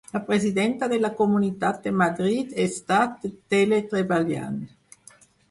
[0.13, 4.59] La presidenta de la Comunitat de Madrid està teletreballant